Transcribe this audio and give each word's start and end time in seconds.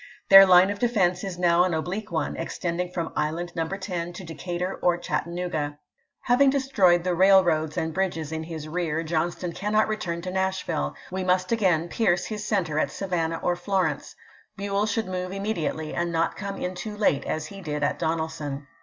Their 0.29 0.47
line 0.47 0.71
of 0.71 0.79
defense 0.79 1.23
is 1.23 1.37
now 1.37 1.63
an 1.63 1.75
oblique 1.75 2.11
one, 2.11 2.35
extending 2.35 2.91
from 2.91 3.13
Island 3.15 3.51
No. 3.55 3.67
10 3.67 4.13
to 4.13 4.23
Decatur 4.23 4.77
or 4.81 4.97
Chattanooga. 4.97 5.77
Having 6.21 6.49
destroyed 6.49 7.03
the 7.03 7.13
railroad 7.13 7.77
and 7.77 7.93
314 7.93 7.93
ABKAHAM 7.93 8.01
LINCOLN 8.01 8.09
ch. 8.09 8.25
XVIII. 8.25 8.31
bridges 8.31 8.31
iu 8.31 8.55
his 8.55 8.67
rear, 8.97 9.03
Johnston 9.03 9.51
cannot 9.53 9.87
return 9.87 10.21
to 10.23 10.31
Nash 10.31 10.63
■r 10.65 10.65
'aI'scVu. 10.65 10.65
ville. 10.65 10.95
We 11.11 11.23
must 11.23 11.51
again 11.51 11.87
pierce 11.87 12.25
his 12.25 12.43
center 12.43 12.79
at 12.79 12.89
Savannah 12.89 13.35
it«ii'^ 13.35 13.41
w.'ii. 13.41 13.45
or 13.51 13.55
Florence. 13.55 14.15
Buell 14.57 14.87
should 14.87 15.05
move 15.05 15.31
immediately, 15.33 15.93
and 15.93 16.11
Part 16.11 16.31
iiV, 16.31 16.31
not 16.31 16.35
come 16.35 16.57
in 16.57 16.73
too 16.73 16.97
late, 16.97 17.23
as 17.25 17.45
he 17.45 17.61
did 17.61 17.83
at 17.83 17.99
Donelson." 17.99 18.65